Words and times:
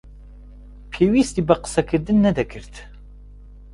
پێویستی 0.91 1.45
بە 1.47 1.55
قسەکردن 1.63 2.17
نەدەکرد. 2.25 2.73